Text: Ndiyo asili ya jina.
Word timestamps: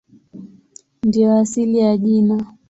Ndiyo 1.03 1.37
asili 1.39 1.77
ya 1.79 1.97
jina. 1.97 2.45